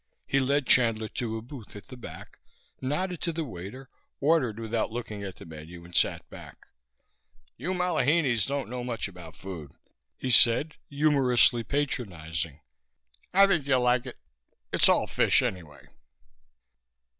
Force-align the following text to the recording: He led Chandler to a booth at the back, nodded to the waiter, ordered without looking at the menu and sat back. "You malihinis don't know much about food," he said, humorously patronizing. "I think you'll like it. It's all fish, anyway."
He 0.25 0.39
led 0.39 0.65
Chandler 0.65 1.09
to 1.09 1.37
a 1.37 1.43
booth 1.43 1.75
at 1.75 1.89
the 1.89 1.95
back, 1.95 2.39
nodded 2.81 3.21
to 3.21 3.31
the 3.31 3.43
waiter, 3.43 3.87
ordered 4.19 4.59
without 4.59 4.89
looking 4.91 5.21
at 5.21 5.35
the 5.35 5.45
menu 5.45 5.85
and 5.85 5.95
sat 5.95 6.27
back. 6.27 6.65
"You 7.55 7.75
malihinis 7.75 8.47
don't 8.47 8.67
know 8.67 8.83
much 8.83 9.07
about 9.07 9.35
food," 9.35 9.73
he 10.17 10.31
said, 10.31 10.75
humorously 10.89 11.63
patronizing. 11.63 12.61
"I 13.31 13.45
think 13.45 13.67
you'll 13.67 13.81
like 13.81 14.07
it. 14.07 14.17
It's 14.73 14.89
all 14.89 15.05
fish, 15.05 15.43
anyway." 15.43 15.89